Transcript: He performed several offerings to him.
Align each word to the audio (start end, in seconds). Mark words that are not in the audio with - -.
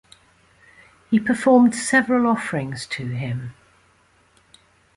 He 1.11 1.19
performed 1.19 1.75
several 1.75 2.25
offerings 2.25 2.87
to 2.87 3.05
him. 3.09 3.53